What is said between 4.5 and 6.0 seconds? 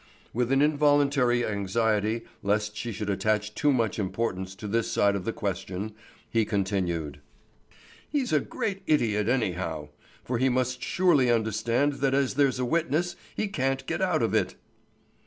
to this side of the question,